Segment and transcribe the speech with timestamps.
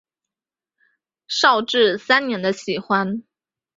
[1.27, 3.21] 绍治三年的喜欢。